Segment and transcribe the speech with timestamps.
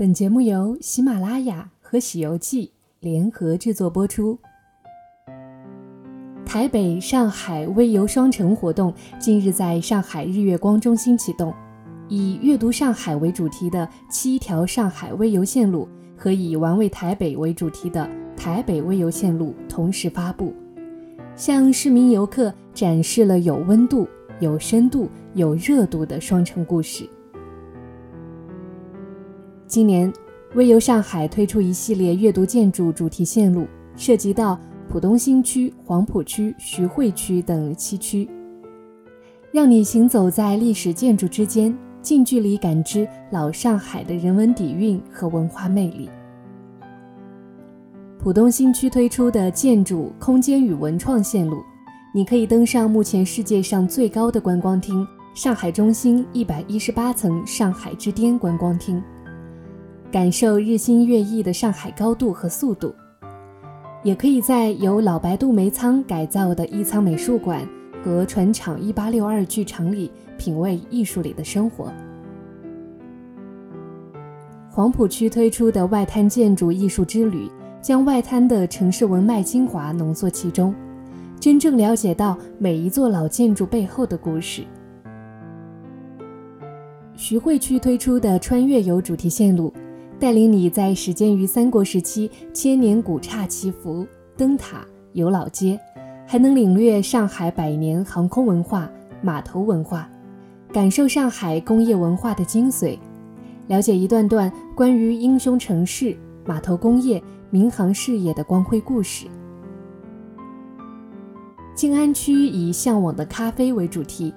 [0.00, 2.68] 本节目由喜马拉雅和《喜游记》
[3.00, 4.38] 联合制作播出。
[6.46, 11.52] 台北、上海微游双城活动近日在上海日月光中心启动，
[12.08, 15.86] 以“阅读上海”为主题的七条上海微游线路
[16.16, 20.54] 和以“玩味台北”为主题的台北微游线路同时发布，
[21.36, 24.08] 向市民游客展示了有温度、
[24.38, 27.06] 有深度、有热度的双城故事。
[29.70, 30.12] 今年，
[30.56, 34.58] 微游上海推出一系列阅读建筑主题线路，涉及到
[34.88, 38.28] 浦东新区、黄浦区、徐汇区等七区，
[39.52, 41.72] 让你行走在历史建筑之间，
[42.02, 46.10] 近距离感知老上海的人文底蕴和文化魅力。
[48.18, 51.58] 浦东新区推出的建筑空间与文创线路，
[52.12, 59.00] 你可以登上目前世界上最高的观光厅——上海中心一百一十八层上海之巅观光厅。
[60.10, 62.92] 感受日新月异的上海高度和速度，
[64.02, 67.64] 也可以在由老白杜煤仓改造的一仓美术馆
[68.02, 71.92] 和船厂一八六二剧场里品味艺术里的生活。
[74.68, 77.48] 黄浦区推出的外滩建筑艺术之旅，
[77.80, 80.74] 将外滩的城市文脉精华浓缩其中，
[81.38, 84.64] 真正了解到每一座老建筑背后的故事。
[87.14, 89.72] 徐汇区推出的穿越游主题线路。
[90.20, 95.80] 带领你在始建于三国时期千年古刹祈福、灯塔、游老街，
[96.26, 98.86] 还能领略上海百年航空文化、
[99.22, 100.06] 码头文化，
[100.70, 102.98] 感受上海工业文化的精髓，
[103.68, 109.26] 了解一段段关于英雄城市、码头工业、民航事业的光辉故事。
[111.74, 114.34] 静安区以向往的咖啡为主题，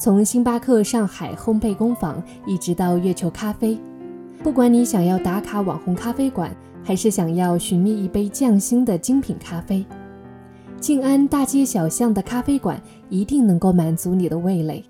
[0.00, 3.78] 从星巴克上海烘焙工坊一直到月球咖啡。
[4.40, 9.84] 不管你想要打卡网红咖啡馆，还是想要寻觅一杯匠心的精品咖啡，
[10.80, 14.82] 静安大街小巷的咖啡馆一定能够满足你的味蕾。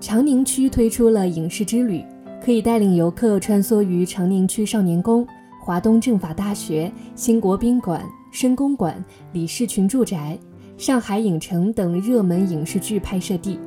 [0.00, 2.04] 长宁区推出了影视之旅，
[2.40, 5.26] 可以带领游客穿梭于长宁区少年宫、
[5.60, 10.38] 华东政法大学、新国宾馆、深公馆、李氏群住宅、
[10.78, 13.58] 上海影城等热门影视剧拍摄地，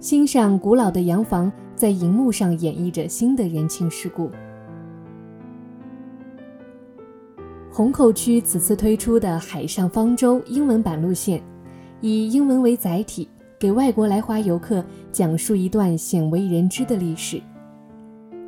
[0.00, 1.50] 欣赏古老的洋房。
[1.78, 4.28] 在荧幕上演绎着新的人情世故。
[7.70, 11.40] 虹口区此次推出的“海上方舟”英文版路线，
[12.00, 13.28] 以英文为载体，
[13.60, 17.40] 给外国来华游客讲述一段鲜为人知的历史。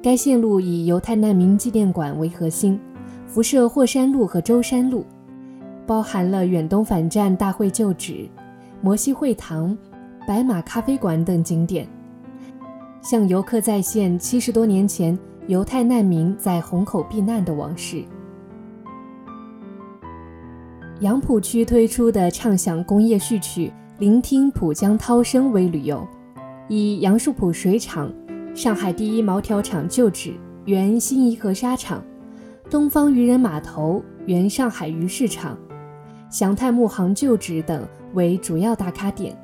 [0.02, 2.80] 该线路以犹太难民纪念馆为核心，
[3.28, 5.06] 辐射霍山路和舟山路，
[5.86, 8.28] 包含了远东反战大会旧址、
[8.80, 9.78] 摩西会堂、
[10.26, 11.86] 白马咖啡馆等景点。
[13.02, 18.04] 向游客再现七十多年前犹太难民在虹口避难的往事。
[21.00, 26.06] 杨浦区推出的畅享工业序曲，聆听浦江涛声为旅游，
[26.68, 28.12] 以杨树浦水厂、
[28.54, 30.34] 上海第一毛条厂旧址、
[30.66, 32.04] 原新沂河沙场、
[32.68, 35.56] 东方渔人码头、原上海鱼市场、
[36.30, 39.34] 祥泰木行旧址等为主要打卡点。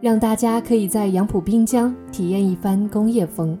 [0.00, 3.58] 让大家可以在杨浦滨江体验一番工业风。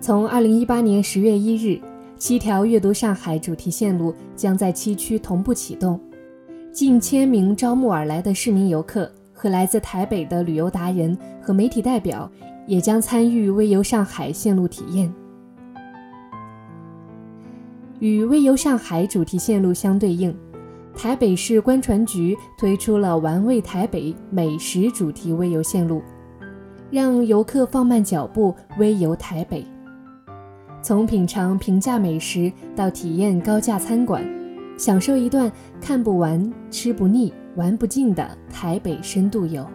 [0.00, 1.78] 从二零一八年十月一日，
[2.16, 6.00] 七条阅读上海主题线路将在七区同步启动，
[6.72, 12.30] 近千名招募而来的市民游客和来自台北的旅游达人和媒体代表
[12.66, 15.12] 也将参与微游上海线路体验。
[17.98, 20.34] 与微游上海主题线路相对应。
[20.94, 26.02] 台北市观船局推出了“玩味台北”美食主题微游线路，
[26.90, 29.66] 让游客放慢脚步微游台北，
[30.80, 34.24] 从品尝平价美食到体验高价餐馆，
[34.78, 39.66] 享受一段看不完、吃不腻、玩不尽的台北深度游。